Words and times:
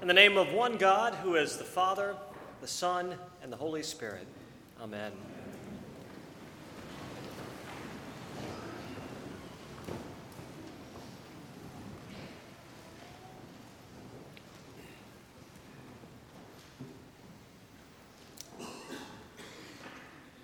In 0.00 0.08
the 0.08 0.14
name 0.14 0.38
of 0.38 0.54
one 0.54 0.78
God, 0.78 1.14
who 1.16 1.34
is 1.34 1.58
the 1.58 1.64
Father, 1.64 2.16
the 2.62 2.66
Son, 2.66 3.16
and 3.42 3.52
the 3.52 3.56
Holy 3.58 3.82
Spirit. 3.82 4.26
Amen. 4.80 5.12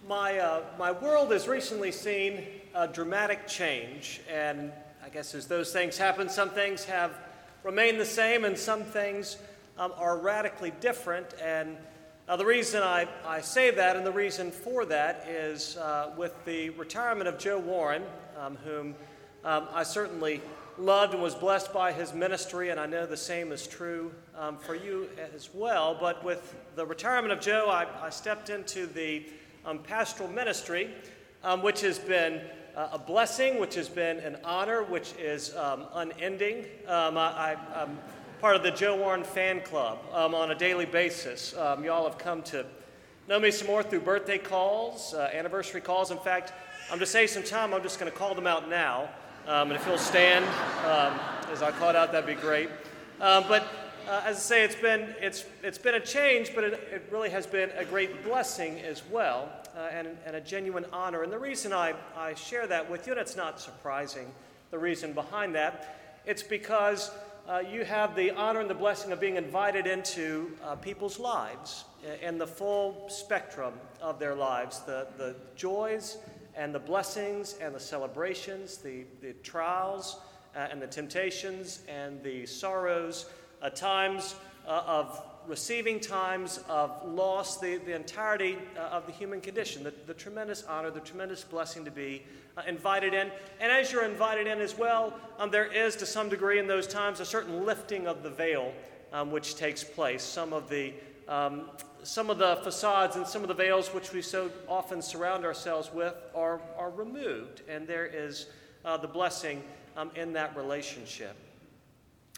My, 0.07 0.39
uh, 0.39 0.61
my 0.79 0.93
world 0.93 1.33
has 1.33 1.49
recently 1.49 1.93
seen 1.93 2.45
a 2.75 2.87
dramatic 2.87 3.47
change, 3.47 4.21
and 4.31 4.71
I 5.03 5.09
guess 5.09 5.35
as 5.35 5.47
those 5.47 5.73
things 5.73 5.97
happen, 5.97 6.29
some 6.29 6.51
things 6.51 6.85
have 6.85 7.13
remained 7.67 7.99
the 7.99 8.07
same 8.07 8.45
and 8.45 8.57
some 8.57 8.85
things 8.85 9.39
um, 9.77 9.93
are 9.97 10.17
radically 10.19 10.73
different. 10.81 11.27
And 11.43 11.77
uh, 12.29 12.37
the 12.37 12.47
reason 12.47 12.81
I, 12.81 13.09
I 13.27 13.41
say 13.41 13.73
that 13.73 13.97
and 13.97 14.07
the 14.07 14.13
reason 14.13 14.53
for 14.53 14.85
that 14.85 15.27
is 15.29 15.77
uh, 15.77 16.13
with 16.17 16.33
the 16.45 16.71
retirement 16.71 17.27
of 17.27 17.41
Joe 17.41 17.59
Warren, 17.59 18.05
um, 18.39 18.57
whom 18.65 18.95
um, 19.45 19.67
I 19.73 19.83
certainly 19.83 20.41
loved 20.79 21.15
and 21.15 21.21
was 21.21 21.35
blessed 21.35 21.73
by 21.73 21.91
his 21.91 22.15
ministry, 22.15 22.71
and 22.71 22.79
I 22.79 22.87
know 22.87 23.05
the 23.05 23.17
same 23.17 23.51
is 23.51 23.67
true 23.67 24.13
um, 24.39 24.59
for 24.59 24.77
you 24.77 25.09
as 25.35 25.53
well. 25.53 25.97
But 25.99 26.23
with 26.23 26.55
the 26.77 26.87
retirement 26.87 27.33
of 27.33 27.41
Joe, 27.41 27.67
I, 27.69 27.89
I 28.01 28.11
stepped 28.11 28.49
into 28.49 28.87
the 28.87 29.27
um, 29.65 29.81
pastoral 29.81 30.29
ministry, 30.29 30.93
um, 31.43 31.65
which 31.65 31.81
has 31.81 31.99
been 31.99 32.43
uh, 32.77 32.91
a 32.93 32.99
blessing, 32.99 33.59
which 33.59 33.75
has 33.75 33.89
been 33.89 34.19
an 34.19 34.37
honor, 34.45 34.83
which 34.83 35.15
is 35.19 35.57
um, 35.57 35.87
unending. 35.95 36.67
Um, 36.87 37.17
I, 37.17 37.57
am 37.75 37.99
part 38.41 38.55
of 38.55 38.63
the 38.63 38.71
Joe 38.71 38.97
Warren 38.97 39.25
fan 39.25 39.63
club 39.63 39.99
um, 40.13 40.35
on 40.35 40.51
a 40.51 40.55
daily 40.55 40.85
basis. 40.85 41.57
Um, 41.57 41.83
y'all 41.85 42.07
have 42.07 42.19
come 42.19 42.43
to 42.45 42.67
know 43.29 43.41
me 43.41 43.51
some 43.51 43.67
more 43.67 43.83
through 43.83 44.01
birthday 44.01 44.37
calls, 44.37 45.15
uh, 45.15 45.31
anniversary 45.33 45.81
calls. 45.81 46.11
In 46.11 46.19
fact, 46.19 46.53
I'm 46.93 46.99
to 46.99 47.07
save 47.07 47.31
some 47.31 47.43
time, 47.43 47.73
I'm 47.73 47.83
just 47.83 47.99
going 47.99 48.13
to 48.13 48.17
call 48.17 48.35
them 48.35 48.47
out 48.47 48.69
now. 48.69 49.09
and 49.47 49.73
if 49.73 49.87
you'll 49.87 49.97
stand 49.97 50.45
as 51.51 51.63
I 51.63 51.71
call 51.71 51.91
it 51.91 51.97
out, 51.97 52.13
that'd 52.13 52.27
be 52.27 52.41
great. 52.41 52.69
but 53.19 53.67
uh, 54.07 54.23
as 54.25 54.37
I 54.37 54.39
say, 54.39 54.65
it's 54.65 54.77
been, 54.77 55.15
it's, 55.21 55.47
it's 55.63 55.79
been 55.79 55.95
a 55.95 56.01
change, 56.01 56.55
but 56.55 56.63
it, 56.63 56.75
it 56.93 57.09
really 57.11 57.31
has 57.31 57.47
been 57.47 57.71
a 57.71 57.85
great 57.85 58.23
blessing 58.23 58.79
as 58.81 59.03
well 59.11 59.51
uh, 59.77 59.89
and, 59.93 60.09
and 60.25 60.37
a 60.37 60.41
genuine 60.41 60.87
honor. 60.93 61.23
And 61.23 61.33
the 61.33 61.39
reason 61.39 61.73
I, 61.73 61.95
I 62.17 62.35
share 62.35 62.67
that 62.67 62.91
with 62.91 63.07
you, 63.07 63.13
and 63.13 63.21
it's 63.21 63.37
not 63.37 63.61
surprising, 63.61 64.33
the 64.71 64.79
reason 64.79 65.13
behind 65.13 65.55
that, 65.55 66.23
it's 66.25 66.43
because 66.43 67.11
uh, 67.49 67.61
you 67.61 67.85
have 67.85 68.17
the 68.17 68.31
honor 68.33 68.61
and 68.61 68.71
the 68.71 68.75
blessing 68.75 69.13
of 69.13 69.21
being 69.21 69.37
invited 69.37 69.87
into 69.87 70.51
uh, 70.65 70.75
people's 70.77 71.21
lives 71.21 71.85
and 72.23 72.41
the 72.41 72.47
full 72.47 73.05
spectrum 73.09 73.75
of 74.01 74.19
their 74.19 74.35
lives 74.35 74.81
the, 74.81 75.07
the 75.17 75.35
joys 75.57 76.19
and 76.57 76.75
the 76.75 76.79
blessings 76.79 77.57
and 77.61 77.75
the 77.75 77.81
celebrations, 77.81 78.79
the, 78.79 79.05
the 79.21 79.35
trials 79.43 80.19
uh, 80.57 80.67
and 80.71 80.81
the 80.81 80.87
temptations 80.87 81.81
and 81.87 82.23
the 82.23 82.47
sorrows 82.47 83.27
uh, 83.61 83.69
times 83.69 84.37
uh, 84.67 84.83
of 84.87 85.23
receiving, 85.47 86.01
times 86.01 86.61
of 86.69 86.91
loss, 87.07 87.59
the, 87.59 87.77
the 87.79 87.95
entirety 87.95 88.59
uh, 88.77 88.81
of 88.81 89.07
the 89.07 89.13
human 89.13 89.41
condition, 89.41 89.85
the, 89.85 89.95
the 90.07 90.15
tremendous 90.15 90.65
honor, 90.65 90.91
the 90.91 91.01
tremendous 91.01 91.45
blessing 91.45 91.85
to 91.85 91.91
be 91.91 92.25
uh, 92.57 92.63
invited 92.67 93.15
in. 93.15 93.31
And 93.61 93.71
as 93.71 93.93
you're 93.93 94.05
invited 94.05 94.47
in 94.47 94.61
as 94.61 94.77
well, 94.77 95.15
um, 95.39 95.51
there 95.51 95.67
is 95.67 95.97
to 95.97 96.07
some 96.07 96.29
degree 96.29 96.59
in 96.59 96.67
those 96.67 96.87
times 96.87 97.21
a 97.21 97.25
certain 97.25 97.65
lifting 97.65 98.07
of 98.07 98.23
the 98.23 98.31
veil 98.31 98.73
um, 99.13 99.31
which 99.31 99.55
takes 99.55 99.85
place. 99.85 100.23
Some 100.23 100.53
of 100.53 100.69
the 100.69 100.93
um, 101.29 101.71
some 102.07 102.31
of 102.31 102.39
the 102.39 102.57
facades 102.63 103.17
and 103.17 103.27
some 103.27 103.43
of 103.43 103.49
the 103.49 103.55
veils 103.55 103.89
which 103.89 104.13
we 104.13 104.23
so 104.23 104.49
often 104.69 105.03
surround 105.03 105.45
ourselves 105.45 105.91
with 105.93 106.15
are, 106.37 106.61
are 106.79 106.91
removed, 106.91 107.63
and 107.69 107.87
there 107.87 108.07
is 108.07 108.47
uh, 108.85 108.97
the 108.97 109.09
blessing 109.09 109.61
um, 109.97 110.13
in 110.15 110.33
that 110.35 110.57
relationship. 110.57 111.35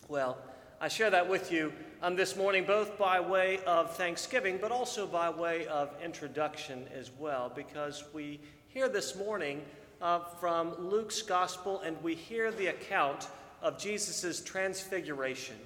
Well, 0.08 0.38
I 0.80 0.88
share 0.88 1.10
that 1.10 1.28
with 1.28 1.52
you 1.52 1.70
um, 2.02 2.14
this 2.14 2.36
morning, 2.36 2.64
both 2.64 2.96
by 2.96 3.18
way 3.18 3.58
of 3.66 3.96
thanksgiving, 3.96 4.58
but 4.60 4.70
also 4.70 5.06
by 5.06 5.28
way 5.28 5.66
of 5.66 5.90
introduction 6.02 6.86
as 6.94 7.10
well, 7.18 7.50
because 7.54 8.04
we 8.12 8.40
hear 8.68 8.88
this 8.88 9.16
morning 9.16 9.62
uh, 10.00 10.20
from 10.38 10.74
Luke's 10.78 11.22
gospel 11.22 11.80
and 11.80 12.00
we 12.02 12.14
hear 12.14 12.52
the 12.52 12.68
account 12.68 13.28
of 13.62 13.78
Jesus' 13.78 14.40
transfiguration 14.40 15.56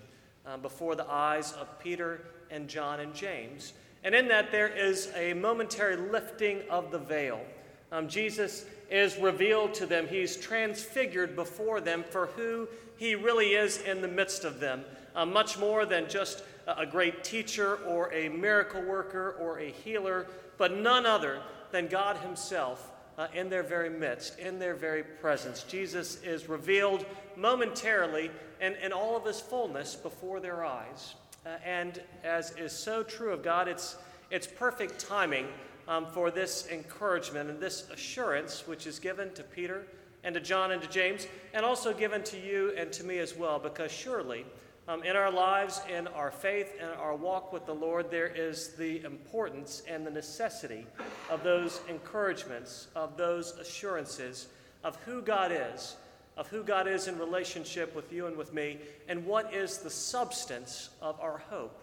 um, 0.46 0.62
before 0.62 0.94
the 0.94 1.08
eyes 1.10 1.52
of 1.52 1.78
Peter 1.78 2.22
and 2.50 2.66
John 2.66 3.00
and 3.00 3.14
James. 3.14 3.74
And 4.02 4.14
in 4.14 4.26
that, 4.28 4.50
there 4.50 4.68
is 4.68 5.12
a 5.14 5.34
momentary 5.34 5.96
lifting 5.96 6.62
of 6.70 6.90
the 6.90 6.98
veil. 6.98 7.40
Um, 7.92 8.08
Jesus 8.08 8.64
is 8.90 9.18
revealed 9.18 9.74
to 9.74 9.86
them. 9.86 10.08
He's 10.08 10.36
transfigured 10.36 11.36
before 11.36 11.80
them 11.80 12.04
for 12.08 12.26
who 12.26 12.68
he 12.96 13.14
really 13.14 13.50
is 13.50 13.82
in 13.82 14.00
the 14.00 14.08
midst 14.08 14.44
of 14.44 14.60
them 14.60 14.84
uh, 15.14 15.24
much 15.26 15.58
more 15.58 15.84
than 15.86 16.08
just 16.08 16.42
a 16.66 16.86
great 16.86 17.24
teacher 17.24 17.76
or 17.86 18.12
a 18.12 18.28
miracle 18.28 18.82
worker 18.82 19.36
or 19.40 19.58
a 19.58 19.70
healer, 19.70 20.26
but 20.58 20.76
none 20.76 21.06
other 21.06 21.40
than 21.70 21.88
God 21.88 22.16
Himself 22.18 22.90
uh, 23.18 23.26
in 23.34 23.48
their 23.48 23.62
very 23.62 23.90
midst, 23.90 24.38
in 24.38 24.58
their 24.58 24.74
very 24.74 25.02
presence. 25.02 25.64
Jesus 25.64 26.22
is 26.22 26.48
revealed 26.48 27.04
momentarily 27.36 28.30
and 28.60 28.76
in 28.82 28.92
all 28.92 29.16
of 29.16 29.24
His 29.24 29.40
fullness 29.40 29.94
before 29.94 30.40
their 30.40 30.64
eyes. 30.64 31.14
Uh, 31.44 31.50
and 31.64 32.00
as 32.22 32.52
is 32.52 32.72
so 32.72 33.02
true 33.02 33.32
of 33.32 33.42
God, 33.42 33.66
it's, 33.66 33.96
it's 34.30 34.46
perfect 34.46 35.00
timing 35.00 35.46
um, 35.88 36.06
for 36.06 36.30
this 36.30 36.68
encouragement 36.70 37.50
and 37.50 37.58
this 37.58 37.90
assurance 37.90 38.66
which 38.66 38.86
is 38.86 38.98
given 39.00 39.32
to 39.34 39.42
Peter 39.42 39.84
and 40.24 40.34
to 40.34 40.40
John 40.40 40.70
and 40.70 40.80
to 40.80 40.88
James, 40.88 41.26
and 41.52 41.66
also 41.66 41.92
given 41.92 42.22
to 42.22 42.38
you 42.38 42.72
and 42.76 42.92
to 42.92 43.02
me 43.02 43.18
as 43.18 43.36
well, 43.36 43.58
because 43.58 43.90
surely 43.90 44.46
um, 44.92 45.02
in 45.04 45.16
our 45.16 45.30
lives, 45.30 45.80
in 45.90 46.06
our 46.08 46.30
faith, 46.30 46.74
and 46.78 46.90
our 46.90 47.16
walk 47.16 47.50
with 47.52 47.64
the 47.64 47.74
Lord, 47.74 48.10
there 48.10 48.26
is 48.26 48.74
the 48.74 49.02
importance 49.04 49.82
and 49.88 50.06
the 50.06 50.10
necessity 50.10 50.86
of 51.30 51.42
those 51.42 51.80
encouragements, 51.88 52.88
of 52.94 53.16
those 53.16 53.52
assurances 53.52 54.48
of 54.84 54.96
who 55.06 55.22
God 55.22 55.50
is, 55.50 55.96
of 56.36 56.46
who 56.48 56.62
God 56.62 56.86
is 56.86 57.08
in 57.08 57.18
relationship 57.18 57.94
with 57.96 58.12
you 58.12 58.26
and 58.26 58.36
with 58.36 58.52
me, 58.52 58.78
and 59.08 59.24
what 59.24 59.54
is 59.54 59.78
the 59.78 59.88
substance 59.88 60.90
of 61.00 61.18
our 61.20 61.38
hope. 61.38 61.78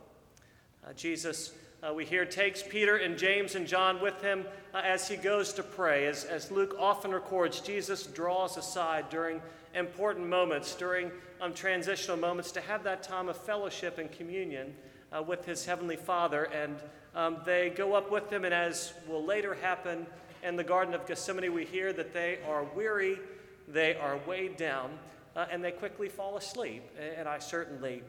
Uh, 0.88 0.94
Jesus, 0.94 1.53
uh, 1.81 1.91
we 1.91 2.06
hear, 2.06 2.26
takes 2.26 2.62
Peter 2.62 2.97
and 2.97 3.18
James 3.18 3.56
and 3.56 3.66
John 3.66 4.02
with 4.02 4.22
him 4.22 4.46
uh, 4.74 4.81
as 4.84 5.08
he 5.08 5.16
goes 5.16 5.53
to 5.53 5.64
pray. 5.64 6.06
As, 6.06 6.26
as 6.26 6.52
Luke 6.52 6.76
often 6.78 7.12
records, 7.12 7.59
Jesus 7.59 8.06
draws 8.06 8.56
aside 8.56 9.09
during 9.09 9.41
important 9.74 10.28
moments, 10.28 10.75
during 10.75 11.12
um, 11.41 11.53
transitional 11.53 12.18
moments, 12.18 12.52
to 12.53 12.62
have 12.62 12.84
that 12.84 13.03
time 13.03 13.30
of 13.30 13.38
fellowship 13.38 13.97
and 13.97 14.12
communion 14.12 14.75
uh, 15.16 15.22
with 15.22 15.46
his 15.46 15.66
Heavenly 15.66 15.96
Father. 15.96 16.46
And 16.46 16.78
um, 17.16 17.38
they 17.46 17.69
go 17.69 17.94
up 17.94 18.12
with 18.12 18.31
him, 18.31 18.46
and 18.46 18.53
as 18.53 18.94
will 19.08 19.24
later 19.24 19.53
happen 19.53 20.06
in 20.44 20.56
the 20.56 20.63
Garden 20.63 20.94
of 20.94 21.06
Gethsemane, 21.06 21.53
we 21.53 21.66
hear 21.66 21.91
that 21.94 22.13
they 22.13 22.40
are 22.47 22.63
weary, 22.75 23.19
they 23.68 23.96
are 23.96 24.19
weighed 24.28 24.58
down, 24.58 24.91
uh, 25.35 25.46
and 25.52 25.63
they 25.63 25.72
quickly 25.72 26.09
fall 26.09 26.38
asleep. 26.38 26.84
And 27.18 27.28
I 27.28 27.40
certainly 27.40 28.03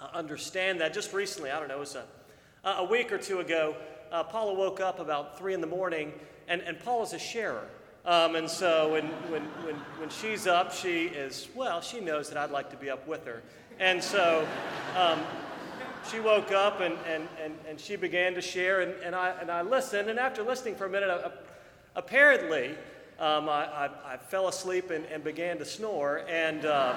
uh, 0.00 0.08
understand 0.14 0.80
that. 0.80 0.94
Just 0.94 1.12
recently, 1.12 1.50
I 1.50 1.58
don't 1.58 1.68
know, 1.68 1.76
it 1.76 1.80
was 1.80 1.96
a, 1.96 2.06
a 2.64 2.84
week 2.84 3.12
or 3.12 3.18
two 3.18 3.40
ago, 3.40 3.76
uh, 4.10 4.24
Paula 4.24 4.54
woke 4.54 4.80
up 4.80 5.00
about 5.00 5.38
3 5.38 5.54
in 5.54 5.60
the 5.60 5.66
morning, 5.66 6.12
and, 6.46 6.62
and 6.62 6.78
Paula's 6.78 7.12
a 7.12 7.18
sharer. 7.18 7.66
Um, 8.04 8.36
and 8.36 8.48
so 8.48 8.92
when, 8.92 9.06
when, 9.30 9.42
when, 9.64 9.74
when 9.98 10.08
she's 10.08 10.46
up, 10.46 10.72
she 10.72 11.06
is, 11.06 11.48
well, 11.54 11.80
she 11.80 12.00
knows 12.00 12.28
that 12.30 12.38
I'd 12.38 12.50
like 12.50 12.70
to 12.70 12.76
be 12.76 12.88
up 12.88 13.06
with 13.06 13.24
her. 13.26 13.42
And 13.78 14.02
so 14.02 14.46
um, 14.96 15.20
she 16.10 16.20
woke 16.20 16.52
up 16.52 16.80
and, 16.80 16.96
and, 17.06 17.28
and, 17.42 17.54
and 17.68 17.78
she 17.78 17.96
began 17.96 18.34
to 18.34 18.40
share, 18.40 18.80
and, 18.80 18.94
and, 19.02 19.14
I, 19.14 19.30
and 19.40 19.50
I 19.50 19.62
listened. 19.62 20.08
And 20.08 20.18
after 20.18 20.42
listening 20.42 20.74
for 20.74 20.86
a 20.86 20.90
minute, 20.90 21.10
uh, 21.10 21.30
apparently, 21.96 22.70
um, 23.18 23.48
I, 23.48 23.66
I, 23.66 23.90
I, 24.04 24.16
fell 24.16 24.48
asleep 24.48 24.90
and, 24.90 25.04
and 25.06 25.22
began 25.22 25.58
to 25.58 25.64
snore. 25.64 26.22
And 26.28 26.64
uh, 26.64 26.94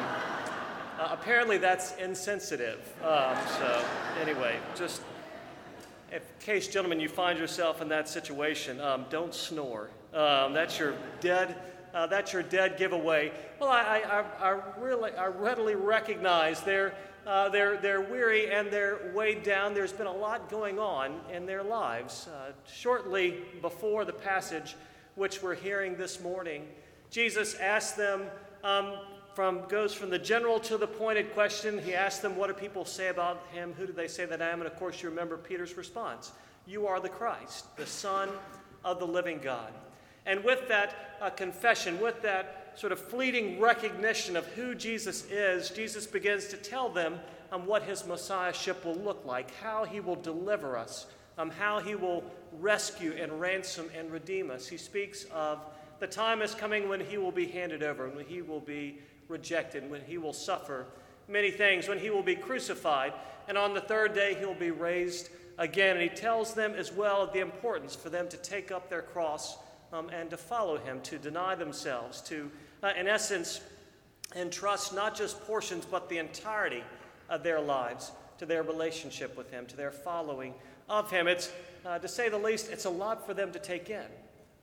apparently, 1.00 1.57
that's 1.57 1.95
insensitive. 1.97 2.80
Um, 3.04 3.36
so, 3.57 3.83
anyway, 4.21 4.57
just 4.75 5.01
in 6.12 6.19
case, 6.40 6.68
gentlemen, 6.68 7.00
you 7.00 7.08
find 7.08 7.40
yourself 7.40 7.81
in 7.81 7.88
that 7.90 8.10
situation, 8.10 8.81
um, 8.81 9.06
don't 9.10 9.34
snore. 9.34 9.90
Um, 10.13 10.54
that's 10.54 10.78
your 10.78 10.94
dead. 11.22 11.56
Uh, 11.94 12.08
that's 12.08 12.31
your 12.31 12.44
dead 12.44 12.78
giveaway. 12.78 13.31
Well, 13.60 13.69
I, 13.69 14.02
I, 14.40 14.50
I, 14.50 14.60
really, 14.80 15.12
I 15.12 15.28
readily 15.28 15.75
recognize 15.75 16.62
they're, 16.62 16.94
uh, 17.25 17.50
they're, 17.50 17.78
they're 17.78 18.02
weary 18.02 18.52
and 18.52 18.72
they're 18.72 19.12
weighed 19.13 19.44
down. 19.44 19.74
There's 19.74 19.92
been 19.92 20.08
a 20.08 20.13
lot 20.13 20.50
going 20.50 20.80
on 20.80 21.19
in 21.31 21.46
their 21.46 21.63
lives. 21.63 22.28
Uh, 22.28 22.52
shortly 22.66 23.40
before 23.62 24.06
the 24.06 24.14
passage 24.14 24.75
which 25.16 25.44
we're 25.44 25.56
hearing 25.56 25.98
this 25.98 26.22
morning, 26.22 26.66
Jesus 27.10 27.56
asked 27.56 27.98
them, 27.98 28.24
um, 28.64 28.96
from, 29.33 29.62
goes 29.68 29.94
from 29.94 30.10
the 30.10 30.19
general 30.19 30.60
to 30.62 30.78
the 30.78 30.88
pointed 30.88 31.33
question. 31.33 31.81
He 31.81 31.94
asks 31.94 32.22
them, 32.22 32.36
What 32.36 32.48
do 32.48 32.54
people 32.54 32.86
say 32.86 33.07
about 33.07 33.42
him? 33.51 33.74
Who 33.78 33.88
do 33.88 33.94
they 33.94 34.07
say 34.07 34.25
that 34.25 34.42
I 34.42 34.50
am? 34.50 34.62
And 34.62 34.68
of 34.68 34.78
course, 34.78 35.01
you 35.01 35.10
remember 35.10 35.38
Peter's 35.38 35.78
response 35.78 36.31
You 36.66 36.88
are 36.88 37.00
the 37.00 37.10
Christ, 37.10 37.75
the 37.78 37.86
Son 37.86 38.30
of 38.83 39.00
the 39.00 39.07
living 39.07 39.39
God. 39.42 39.72
And 40.25 40.44
with 40.44 40.68
that 40.68 41.18
uh, 41.22 41.30
confession, 41.30 42.00
with 42.00 42.22
that 42.22 42.74
sort 42.75 42.92
of 42.92 43.00
fleeting 43.00 43.60
recognition 43.60 44.36
of 44.36 44.45
who 44.48 44.75
Jesus 44.75 45.25
is, 45.30 45.69
Jesus 45.69 46.06
begins 46.06 46.48
to 46.48 46.57
tell 46.57 46.89
them 46.89 47.19
um, 47.51 47.66
what 47.66 47.83
his 47.83 48.06
messiahship 48.06 48.86
will 48.86 48.95
look 48.95 49.25
like, 49.25 49.54
how 49.56 49.83
he 49.83 50.00
will 50.00 50.16
deliver 50.16 50.78
us, 50.78 51.07
um, 51.38 51.50
how 51.50 51.80
he 51.80 51.95
will 51.95 52.24
rescue 52.60 53.13
and 53.19 53.39
ransom 53.39 53.89
and 53.98 54.12
redeem 54.12 54.51
us. 54.51 54.68
He 54.68 54.78
speaks 54.78 55.25
of 55.33 55.60
the 56.00 56.07
time 56.07 56.42
is 56.42 56.56
coming 56.56 56.89
when 56.89 57.00
he 57.00 57.18
will 57.18 57.31
be 57.31 57.45
handed 57.45 57.83
over, 57.83 58.10
when 58.10 58.25
he 58.25 58.42
will 58.42 58.60
be 58.60 59.00
rejected, 59.31 59.89
when 59.89 60.01
he 60.01 60.18
will 60.18 60.33
suffer 60.33 60.86
many 61.28 61.50
things, 61.50 61.88
when 61.88 61.98
he 61.98 62.10
will 62.10 62.22
be 62.22 62.36
crucified, 62.36 63.13
and 63.48 63.57
on 63.57 63.74
the 63.74 63.81
third 63.81 64.13
day 64.13 64.36
he 64.38 64.45
will 64.45 64.54
be 64.54 64.72
raised 64.72 65.30
again. 65.57 65.98
And 65.98 66.04
he 66.04 66.10
tells 66.10 66.54
them 66.54 66.74
as 66.74 66.92
well 66.92 67.25
the 67.25 67.39
importance 67.39 67.95
for 67.95 68.10
them 68.10 68.28
to 68.30 68.38
take 68.38 68.72
up 68.72 68.89
their 68.89 69.01
cross 69.01 69.57
um, 69.94 70.10
and 70.10 70.30
to 70.30 70.38
follow 70.38 70.78
him, 70.78 71.01
to 71.01 71.18
deny 71.18 71.56
themselves, 71.56 72.22
to, 72.24 72.51
uh, 72.83 72.92
in 72.98 73.07
essence, 73.07 73.62
entrust 74.36 74.94
not 74.94 75.16
just 75.16 75.42
portions 75.45 75.86
but 75.86 76.07
the 76.07 76.18
entirety 76.18 76.83
of 77.30 77.44
their 77.44 77.60
lives 77.60 78.12
to 78.38 78.45
their 78.45 78.63
relationship 78.63 79.38
with 79.38 79.51
him, 79.51 79.66
to 79.66 79.78
their 79.78 79.92
following 79.92 80.54
of 80.89 81.12
him. 81.12 81.28
It's, 81.28 81.51
uh, 81.86 82.00
to 82.00 82.07
say 82.07 82.30
the 82.30 82.38
least, 82.38 82.69
it's 82.72 82.86
a 82.86 82.89
lot 82.89 83.25
for 83.25 83.33
them 83.33 83.51
to 83.51 83.60
take 83.60 83.89
in. 83.89 84.06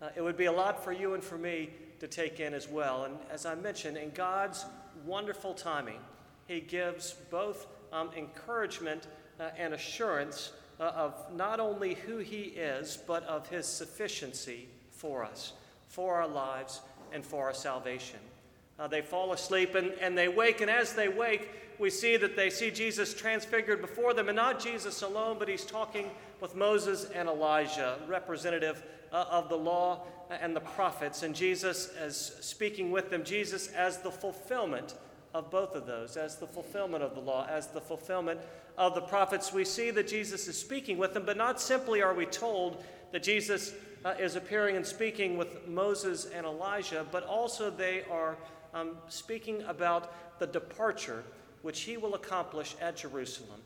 Uh, 0.01 0.09
it 0.17 0.23
would 0.23 0.37
be 0.37 0.47
a 0.47 0.53
lot 0.53 0.83
for 0.83 0.93
you 0.93 1.15
and 1.15 1.23
for 1.23 1.39
me 1.39 1.71
to 2.01 2.09
take 2.09 2.41
in 2.41 2.55
as 2.55 2.69
well. 2.69 3.05
And 3.05 3.17
as 3.31 3.47
I 3.47 3.55
mentioned, 3.55 3.97
in 3.97 4.11
God's 4.11 4.65
wonderful 5.05 5.55
timing, 5.55 6.01
He 6.47 6.61
gives 6.61 7.13
both 7.31 7.67
um, 7.93 8.11
encouragement 8.17 9.07
uh, 9.41 9.51
and 9.57 9.75
assurance 9.75 10.53
uh, 10.81 10.85
of 10.85 11.35
not 11.35 11.61
only 11.61 11.95
who 11.95 12.19
He 12.19 12.43
is, 12.43 12.99
but 13.07 13.25
of 13.25 13.49
His 13.49 13.67
sufficiency 13.67 14.69
for 14.91 15.25
us, 15.25 15.53
for 15.87 16.17
our 16.17 16.29
lives, 16.29 16.81
and 17.13 17.25
for 17.25 17.47
our 17.47 17.55
salvation. 17.55 18.21
Uh, 18.79 18.87
they 18.87 19.03
fall 19.03 19.33
asleep 19.33 19.75
and, 19.75 19.93
and 20.01 20.17
they 20.17 20.29
wake, 20.29 20.61
and 20.61 20.71
as 20.71 20.93
they 20.93 21.09
wake, 21.09 21.51
we 21.79 21.91
see 21.91 22.17
that 22.17 22.37
they 22.37 22.51
see 22.51 22.71
Jesus 22.71 23.15
transfigured 23.15 23.81
before 23.81 24.15
them, 24.15 24.29
and 24.29 24.37
not 24.37 24.61
Jesus 24.61 25.03
alone, 25.03 25.37
but 25.39 25.49
he's 25.49 25.65
talking 25.65 26.11
with 26.41 26.55
Moses 26.55 27.07
and 27.15 27.29
Elijah, 27.29 27.99
representative 28.07 28.83
uh, 29.13 29.25
of 29.31 29.49
the 29.49 29.57
law 29.57 30.03
and 30.31 30.55
the 30.55 30.61
prophets, 30.61 31.23
and 31.23 31.35
Jesus 31.35 31.89
as 31.99 32.35
speaking 32.41 32.91
with 32.91 33.11
them, 33.11 33.25
Jesus 33.25 33.69
as 33.69 33.99
the 33.99 34.11
fulfillment 34.11 34.95
of 35.35 35.51
both 35.51 35.75
of 35.75 35.87
those, 35.87 36.17
as 36.17 36.37
the 36.37 36.47
fulfillment 36.47 37.03
of 37.03 37.15
the 37.15 37.21
law, 37.21 37.47
as 37.49 37.69
the 37.69 37.81
fulfillment 37.81 38.41
of 38.77 38.95
the 38.95 39.01
prophets. 39.01 39.53
We 39.53 39.65
see 39.65 39.91
that 39.91 40.09
Jesus 40.09 40.49
is 40.49 40.59
speaking 40.59 40.99
with 40.99 41.15
them, 41.15 41.25
but 41.25 41.37
not 41.37 41.61
simply 41.61 42.03
are 42.03 42.15
we 42.15 42.27
told 42.27 42.83
that 43.13 43.23
Jesus 43.23 43.73
uh, 44.05 44.15
is 44.19 44.37
appearing 44.37 44.77
and 44.77 44.87
speaking 44.87 45.37
with 45.37 45.67
Moses 45.67 46.27
and 46.27 46.47
Elijah, 46.47 47.07
but 47.11 47.25
also 47.25 47.71
they 47.71 48.05
are 48.11 48.37
um, 48.75 48.97
speaking 49.09 49.63
about 49.63 50.39
the 50.39 50.47
departure 50.47 51.25
which 51.63 51.81
he 51.81 51.97
will 51.97 52.15
accomplish 52.15 52.77
at 52.81 52.97
Jerusalem. 52.97 53.61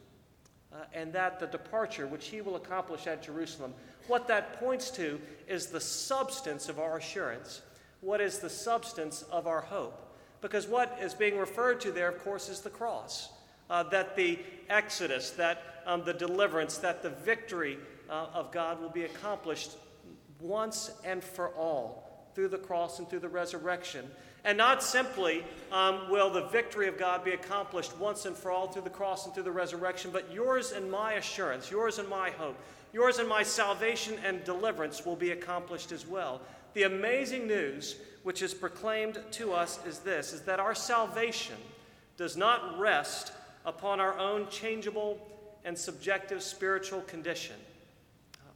Uh, 0.73 0.77
and 0.95 1.13
that 1.13 1.39
the 1.39 1.47
departure 1.47 2.07
which 2.07 2.29
he 2.29 2.41
will 2.41 2.57
accomplish 2.57 3.07
at 3.07 3.23
Jerusalem, 3.23 3.75
what 4.09 4.27
that 4.29 4.59
points 4.59 4.91
to 4.93 5.21
is 5.47 5.67
the 5.67 5.81
substance 5.81 6.69
of 6.69 6.79
our 6.79 6.97
assurance. 6.97 7.61
What 8.01 8.21
is 8.23 8.39
the 8.39 8.49
substance 8.49 9.23
of 9.31 9.47
our 9.47 9.61
hope? 9.61 10.17
Because 10.41 10.67
what 10.67 10.99
is 11.01 11.15
being 11.15 11.37
referred 11.37 11.81
to 11.83 11.93
there, 11.93 12.09
of 12.09 12.25
course, 12.25 12.49
is 12.49 12.61
the 12.61 12.71
cross. 12.71 13.29
Uh, 13.71 13.83
that 13.85 14.17
the 14.17 14.39
exodus, 14.69 15.31
that 15.31 15.83
um, 15.87 16.05
the 16.05 16.15
deliverance, 16.15 16.79
that 16.79 17.03
the 17.03 17.11
victory 17.11 17.79
uh, 18.11 18.27
of 18.35 18.51
God 18.51 18.81
will 18.81 18.91
be 18.91 19.05
accomplished 19.05 19.73
once 20.41 20.91
and 21.05 21.23
for 21.23 21.51
all 21.51 22.31
through 22.35 22.49
the 22.49 22.59
cross 22.59 22.99
and 22.99 23.09
through 23.09 23.21
the 23.21 23.29
resurrection. 23.29 24.11
And 24.45 24.59
not 24.59 24.83
simply 24.83 25.45
um, 25.71 26.11
will 26.11 26.31
the 26.31 26.47
victory 26.49 26.89
of 26.89 26.99
God 26.99 27.25
be 27.25 27.31
accomplished 27.31 27.97
once 27.99 28.27
and 28.27 28.37
for 28.37 28.51
all 28.51 28.67
through 28.67 28.83
the 28.83 28.91
cross 28.91 29.25
and 29.25 29.35
through 29.35 29.45
the 29.45 29.53
resurrection, 29.53 30.11
but 30.13 30.33
yours 30.33 30.73
and 30.73 30.91
my 30.91 31.15
assurance, 31.15 31.71
yours 31.71 31.99
and 31.99 32.09
my 32.09 32.31
hope, 32.31 32.57
yours 32.93 33.19
and 33.19 33.29
my 33.29 33.43
salvation 33.43 34.17
and 34.25 34.43
deliverance 34.45 35.07
will 35.07 35.17
be 35.17 35.31
accomplished 35.31 35.93
as 35.93 36.07
well. 36.07 36.41
The 36.75 36.83
amazing 36.85 37.47
news 37.47 37.97
which 38.23 38.43
is 38.43 38.55
proclaimed 38.55 39.19
to 39.33 39.53
us 39.53 39.79
is 39.87 39.99
this 40.01 40.33
is 40.33 40.43
that 40.43 40.61
our 40.61 40.75
salvation 40.75 41.57
does 42.17 42.37
not 42.37 42.79
rest 42.79 43.33
upon 43.65 44.01
our 44.01 44.19
own 44.19 44.49
changeable 44.49 45.19
and 45.65 45.77
subjective 45.77 46.43
spiritual 46.43 47.01
condition. 47.03 47.57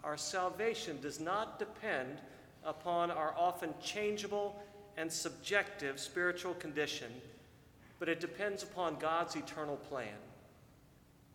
Our 0.02 0.16
salvation 0.16 1.00
does 1.00 1.20
not 1.20 1.58
depend 1.58 2.18
upon 2.64 3.10
our 3.10 3.34
often 3.36 3.74
changeable 3.82 4.56
and 4.96 5.12
subjective 5.12 6.00
spiritual 6.00 6.54
condition, 6.54 7.08
but 7.98 8.08
it 8.08 8.20
depends 8.20 8.62
upon 8.62 8.96
God's 8.98 9.36
eternal 9.36 9.76
plan. 9.76 10.08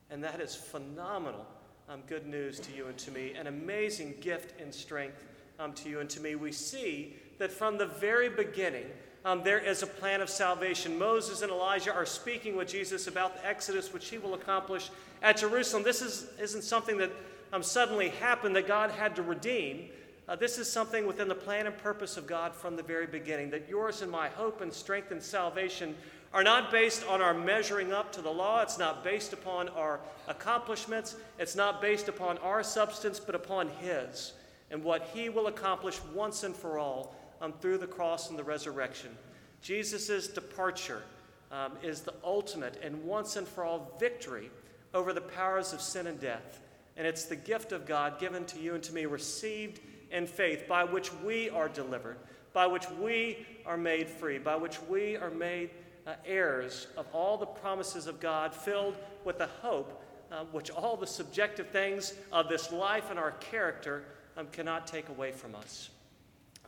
And 0.09 0.23
that 0.23 0.41
is 0.41 0.55
phenomenal 0.55 1.45
um, 1.89 2.01
good 2.07 2.25
news 2.25 2.59
to 2.59 2.75
you 2.75 2.87
and 2.87 2.97
to 2.99 3.11
me, 3.11 3.33
an 3.33 3.47
amazing 3.47 4.15
gift 4.21 4.59
and 4.59 4.73
strength 4.73 5.23
um, 5.59 5.73
to 5.73 5.89
you 5.89 5.99
and 5.99 6.09
to 6.09 6.19
me. 6.19 6.35
We 6.35 6.51
see 6.51 7.15
that 7.37 7.51
from 7.51 7.77
the 7.77 7.85
very 7.85 8.29
beginning, 8.29 8.85
um, 9.23 9.43
there 9.43 9.59
is 9.59 9.83
a 9.83 9.87
plan 9.87 10.21
of 10.21 10.29
salvation. 10.29 10.97
Moses 10.97 11.41
and 11.41 11.51
Elijah 11.51 11.93
are 11.93 12.05
speaking 12.05 12.55
with 12.55 12.67
Jesus 12.67 13.07
about 13.07 13.35
the 13.35 13.47
Exodus, 13.47 13.93
which 13.93 14.09
he 14.09 14.17
will 14.17 14.33
accomplish 14.33 14.89
at 15.21 15.37
Jerusalem. 15.37 15.83
This 15.83 16.01
is, 16.01 16.27
isn't 16.39 16.63
something 16.63 16.97
that 16.97 17.11
um, 17.53 17.61
suddenly 17.61 18.09
happened 18.09 18.55
that 18.55 18.67
God 18.67 18.91
had 18.91 19.15
to 19.17 19.21
redeem. 19.21 19.89
Uh, 20.31 20.35
this 20.37 20.57
is 20.57 20.71
something 20.71 21.05
within 21.05 21.27
the 21.27 21.35
plan 21.35 21.67
and 21.67 21.77
purpose 21.77 22.15
of 22.15 22.25
God 22.25 22.55
from 22.55 22.77
the 22.77 22.83
very 22.83 23.05
beginning 23.05 23.49
that 23.49 23.67
yours 23.67 24.01
and 24.01 24.09
my 24.09 24.29
hope 24.29 24.61
and 24.61 24.71
strength 24.71 25.11
and 25.11 25.21
salvation 25.21 25.93
are 26.33 26.41
not 26.41 26.71
based 26.71 27.05
on 27.09 27.19
our 27.19 27.33
measuring 27.33 27.91
up 27.91 28.13
to 28.13 28.21
the 28.21 28.31
law. 28.31 28.61
It's 28.61 28.79
not 28.79 29.03
based 29.03 29.33
upon 29.33 29.67
our 29.67 29.99
accomplishments. 30.29 31.17
It's 31.37 31.57
not 31.57 31.81
based 31.81 32.07
upon 32.07 32.37
our 32.37 32.63
substance, 32.63 33.19
but 33.19 33.35
upon 33.35 33.67
His 33.81 34.31
and 34.71 34.81
what 34.81 35.09
He 35.13 35.27
will 35.27 35.47
accomplish 35.47 35.99
once 36.13 36.45
and 36.45 36.55
for 36.55 36.79
all 36.79 37.13
um, 37.41 37.51
through 37.59 37.79
the 37.79 37.85
cross 37.85 38.29
and 38.29 38.39
the 38.39 38.43
resurrection. 38.45 39.09
Jesus' 39.61 40.29
departure 40.29 41.03
um, 41.51 41.73
is 41.83 42.03
the 42.03 42.13
ultimate 42.23 42.79
and 42.81 43.03
once 43.03 43.35
and 43.35 43.45
for 43.45 43.65
all 43.65 43.97
victory 43.99 44.49
over 44.93 45.11
the 45.11 45.19
powers 45.19 45.73
of 45.73 45.81
sin 45.81 46.07
and 46.07 46.21
death. 46.21 46.61
And 46.95 47.05
it's 47.05 47.25
the 47.25 47.35
gift 47.35 47.73
of 47.73 47.85
God 47.85 48.17
given 48.17 48.45
to 48.45 48.59
you 48.59 48.75
and 48.75 48.83
to 48.83 48.93
me, 48.93 49.05
received 49.05 49.81
and 50.11 50.29
faith 50.29 50.67
by 50.67 50.83
which 50.83 51.13
we 51.23 51.49
are 51.49 51.69
delivered, 51.69 52.17
by 52.53 52.67
which 52.67 52.89
we 52.91 53.45
are 53.65 53.77
made 53.77 54.09
free, 54.09 54.37
by 54.37 54.55
which 54.55 54.81
we 54.83 55.15
are 55.17 55.31
made 55.31 55.69
uh, 56.07 56.13
heirs 56.25 56.87
of 56.97 57.05
all 57.13 57.37
the 57.37 57.45
promises 57.45 58.07
of 58.07 58.19
God, 58.19 58.53
filled 58.53 58.97
with 59.23 59.37
the 59.37 59.47
hope 59.61 60.01
uh, 60.31 60.45
which 60.51 60.69
all 60.71 60.95
the 60.95 61.07
subjective 61.07 61.67
things 61.69 62.13
of 62.31 62.47
this 62.47 62.71
life 62.71 63.09
and 63.09 63.19
our 63.19 63.31
character 63.31 64.03
um, 64.37 64.47
cannot 64.51 64.87
take 64.87 65.09
away 65.09 65.31
from 65.31 65.55
us. 65.55 65.89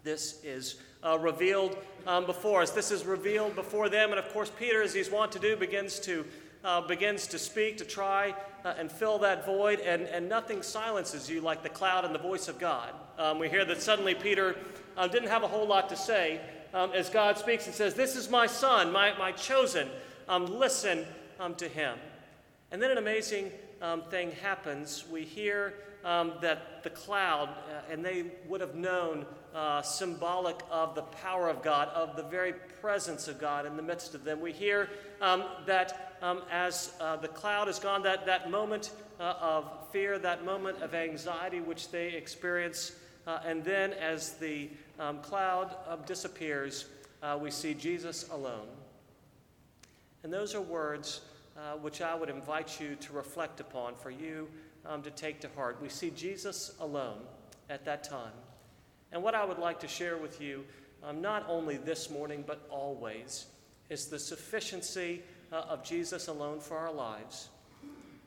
This 0.04 0.44
is 0.44 0.76
uh, 1.02 1.18
revealed 1.18 1.78
um, 2.06 2.26
before 2.26 2.62
us. 2.62 2.72
This 2.72 2.92
is 2.92 3.06
revealed 3.06 3.56
before 3.56 3.88
them. 3.88 4.10
And 4.10 4.20
of 4.20 4.32
course, 4.34 4.52
Peter, 4.60 4.84
as 4.84 4.94
he's 4.94 5.10
wont 5.10 5.32
to 5.32 5.40
do, 5.40 5.56
begins 5.56 6.00
to 6.02 6.26
uh, 6.64 6.82
begins 6.82 7.28
to 7.28 7.40
speak, 7.40 7.78
to 7.78 7.86
try 7.86 8.34
uh, 8.64 8.74
and 8.78 8.92
fill 8.92 9.20
that 9.20 9.46
void, 9.46 9.80
and, 9.80 10.04
and 10.04 10.30
nothing 10.30 10.62
silences 10.62 11.30
you 11.30 11.42
like 11.42 11.64
the 11.64 11.70
cloud 11.70 12.06
and 12.06 12.14
the 12.14 12.20
voice 12.20 12.48
of 12.48 12.60
God. 12.60 12.94
Um, 13.18 13.40
we 13.40 13.50
hear 13.50 13.66
that 13.66 13.82
suddenly 13.82 14.16
Peter 14.16 14.56
um, 14.98 15.10
didn't 15.10 15.30
have 15.30 15.44
a 15.44 15.48
whole 15.48 15.68
lot 15.68 15.90
to 15.90 15.96
say 15.96 16.42
um, 16.74 16.92
as 16.94 17.10
God 17.10 17.38
speaks 17.38 17.66
and 17.68 17.76
says, 17.76 17.94
This 17.94 18.16
is 18.16 18.30
my 18.30 18.48
son, 18.48 18.92
my, 18.92 19.18
my 19.18 19.32
chosen. 19.32 19.88
Um, 20.28 20.46
listen 20.46 21.06
um, 21.40 21.56
to 21.56 21.68
him. 21.68 21.98
And 22.72 22.82
then 22.82 22.92
an 22.92 22.98
amazing 22.98 23.52
thing 24.10 24.32
happens. 24.42 25.04
We 25.12 25.24
hear 25.24 25.74
that 26.04 26.84
the 26.84 26.90
cloud, 26.90 27.50
uh, 27.50 27.92
and 27.92 28.04
they 28.04 28.26
would 28.48 28.62
have 28.62 28.76
known 28.76 29.26
uh, 29.54 29.82
symbolic 29.82 30.60
of 30.72 30.96
the 30.96 31.02
power 31.04 31.50
of 31.50 31.62
God, 31.62 31.90
of 31.90 32.16
the 32.16 32.24
very 32.24 32.54
presence 32.82 33.28
of 33.28 33.40
God 33.40 33.66
in 33.66 33.78
the 33.78 33.84
midst 33.84 34.16
of 34.16 34.24
them. 34.24 34.42
We 34.42 34.52
hear 34.52 34.90
um, 35.22 35.44
that 35.66 36.13
um, 36.24 36.42
as 36.50 36.94
uh, 37.02 37.18
the 37.18 37.28
cloud 37.28 37.68
is 37.68 37.78
gone, 37.80 38.02
that, 38.04 38.26
that 38.26 38.50
moment 38.50 38.92
uh, 39.20 39.34
of 39.42 39.66
fear, 39.92 40.18
that 40.18 40.46
moment 40.46 40.82
of 40.82 40.96
anxiety 40.96 41.60
which 41.60 41.92
they 41.92 42.14
experience, 42.14 42.94
uh, 43.28 43.40
and 43.46 43.64
then 43.64 43.92
as 43.92 44.34
the 44.34 44.70
um, 45.00 45.20
cloud 45.20 45.76
um, 45.88 46.00
disappears, 46.06 46.86
uh, 47.22 47.38
we 47.40 47.52
see 47.52 47.74
Jesus 47.74 48.30
alone. 48.30 48.68
And 50.24 50.32
those 50.32 50.56
are 50.56 50.62
words 50.62 51.22
uh, 51.58 51.74
which 51.78 52.02
I 52.02 52.16
would 52.16 52.30
invite 52.30 52.80
you 52.80 52.96
to 52.96 53.14
reflect 53.14 53.60
upon, 53.60 53.94
for 53.96 54.10
you 54.10 54.48
um, 54.86 55.04
to 55.04 55.12
take 55.12 55.42
to 55.42 55.50
heart. 55.56 55.78
We 55.82 55.90
see 55.90 56.10
Jesus 56.10 56.74
alone 56.80 57.20
at 57.70 57.84
that 57.84 58.06
time. 58.06 58.32
And 59.12 59.22
what 59.22 59.36
I 59.36 59.44
would 59.44 59.60
like 59.60 59.80
to 59.82 59.88
share 59.90 60.18
with 60.18 60.40
you, 60.40 60.64
um, 61.04 61.22
not 61.22 61.46
only 61.50 61.76
this 61.76 62.10
morning, 62.10 62.46
but 62.48 62.66
always, 62.70 63.46
is 63.90 64.08
the 64.08 64.18
sufficiency 64.18 65.22
uh, 65.54 65.58
of 65.70 65.84
Jesus 65.84 66.28
alone 66.28 66.60
for 66.60 66.78
our 66.78 66.92
lives. 66.92 67.50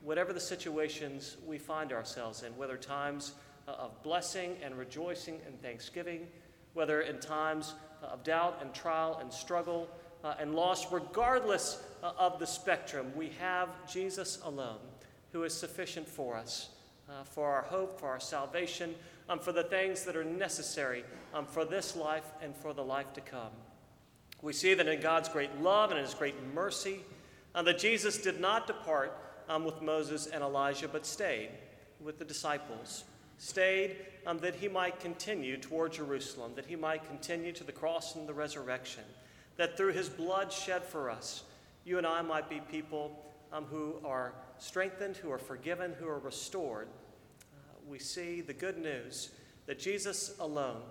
Whatever 0.03 0.33
the 0.33 0.41
situations 0.41 1.37
we 1.45 1.59
find 1.59 1.93
ourselves 1.93 2.45
in, 2.45 2.57
whether 2.57 2.77
times 2.77 3.33
uh, 3.67 3.73
of 3.73 4.03
blessing 4.05 4.57
and 4.63 4.79
rejoicing 4.79 5.41
and 5.47 5.61
thanksgiving, 5.61 6.29
whether 6.75 7.01
in 7.01 7.19
times 7.19 7.75
uh, 8.03 8.07
of 8.07 8.23
doubt 8.23 8.59
and 8.63 8.73
trial 8.73 9.19
and 9.21 9.33
struggle 9.33 9.89
uh, 10.23 10.35
and 10.39 10.55
loss, 10.55 10.93
regardless 10.93 11.83
uh, 12.03 12.13
of 12.17 12.39
the 12.39 12.47
spectrum, 12.47 13.11
we 13.17 13.33
have 13.41 13.69
Jesus 13.91 14.39
alone 14.45 14.79
who 15.33 15.43
is 15.43 15.53
sufficient 15.53 16.09
for 16.09 16.37
us, 16.37 16.71
for 17.25 17.49
our 17.49 17.63
hope, 17.63 17.99
for 18.01 18.09
our 18.09 18.21
salvation, 18.21 18.95
um, 19.29 19.39
for 19.39 19.53
the 19.53 19.65
things 19.65 20.05
that 20.05 20.17
are 20.17 20.25
necessary 20.25 21.05
um, 21.35 21.45
for 21.45 21.65
this 21.65 21.97
life 21.97 22.25
and 22.41 22.57
for 22.57 22.73
the 22.73 22.83
life 22.83 23.13
to 23.13 23.21
come. 23.21 23.51
We 24.43 24.53
see 24.53 24.75
that 24.75 24.87
in 24.87 25.01
God's 25.01 25.29
great 25.29 25.61
love 25.61 25.91
and 25.91 25.99
in 25.99 26.05
his 26.05 26.15
great 26.15 26.35
mercy, 26.55 27.01
uh, 27.57 27.63
that 27.63 27.79
Jesus 27.79 28.19
did 28.19 28.39
not 28.39 28.67
depart 28.67 29.19
um, 29.49 29.65
with 29.65 29.81
Moses 29.81 30.27
and 30.27 30.45
Elijah, 30.45 30.87
but 30.87 31.07
stayed 31.07 31.49
with 32.01 32.19
the 32.19 32.25
disciples. 32.25 33.05
Stayed 33.39 33.97
um, 34.27 34.39
that 34.39 34.55
he 34.55 34.69
might 34.69 35.01
continue 35.01 35.57
toward 35.57 35.93
Jerusalem, 35.93 36.53
that 36.55 36.67
he 36.67 36.77
might 36.77 37.07
continue 37.09 37.53
to 37.53 37.65
the 37.65 37.73
cross 37.73 38.15
and 38.15 38.29
the 38.29 38.35
resurrection, 38.35 39.05
that 39.57 39.77
through 39.77 39.93
his 39.93 40.09
blood 40.09 40.53
shed 40.53 40.85
for 40.85 41.11
us, 41.11 41.45
you 41.85 41.97
and 41.99 42.07
I 42.07 42.21
might 42.21 42.51
be 42.51 42.61
people 42.71 43.25
um, 43.53 43.65
who 43.65 43.97
are 44.05 44.35
strengthened, 44.59 45.17
who 45.17 45.33
are 45.33 45.39
forgiven, 45.39 45.95
who 45.99 46.09
are 46.09 46.19
restored. 46.19 46.89
Uh, 47.55 47.73
we 47.89 47.99
see 47.99 48.43
the 48.43 48.53
good 48.53 48.77
news 48.77 49.31
that 49.67 49.79
Jesus 49.79 50.35
alone 50.41 50.83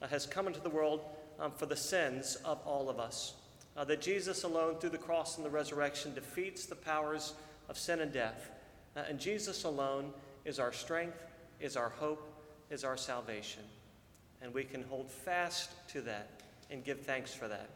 uh, 0.00 0.06
has 0.08 0.24
come 0.24 0.46
into 0.46 0.60
the 0.60 0.70
world 0.70 1.00
um, 1.38 1.52
for 1.52 1.66
the 1.66 1.76
sins 1.76 2.36
of 2.44 2.60
all 2.64 2.88
of 2.88 2.98
us. 2.98 3.34
Uh, 3.76 3.84
that 3.84 4.00
Jesus 4.00 4.44
alone, 4.44 4.76
through 4.76 4.90
the 4.90 4.98
cross 4.98 5.36
and 5.36 5.44
the 5.44 5.50
resurrection, 5.50 6.14
defeats 6.14 6.66
the 6.66 6.76
powers 6.76 7.34
of 7.68 7.76
sin 7.76 8.00
and 8.00 8.12
death. 8.12 8.50
Uh, 8.96 9.02
and 9.08 9.18
Jesus 9.18 9.64
alone 9.64 10.12
is 10.44 10.58
our 10.58 10.72
strength, 10.72 11.24
is 11.60 11.76
our 11.76 11.88
hope, 11.88 12.32
is 12.70 12.84
our 12.84 12.96
salvation. 12.96 13.62
And 14.42 14.54
we 14.54 14.64
can 14.64 14.84
hold 14.84 15.10
fast 15.10 15.70
to 15.88 16.00
that 16.02 16.28
and 16.70 16.84
give 16.84 17.00
thanks 17.00 17.34
for 17.34 17.48
that. 17.48 17.68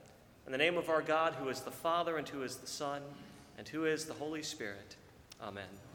In 0.46 0.52
the 0.52 0.58
name 0.58 0.76
of 0.76 0.88
our 0.88 1.02
God, 1.02 1.34
who 1.34 1.48
is 1.48 1.60
the 1.60 1.70
Father, 1.70 2.16
and 2.16 2.28
who 2.28 2.42
is 2.42 2.56
the 2.56 2.66
Son, 2.66 3.02
and 3.58 3.66
who 3.68 3.84
is 3.84 4.04
the 4.04 4.14
Holy 4.14 4.42
Spirit. 4.42 4.96
Amen. 5.42 5.87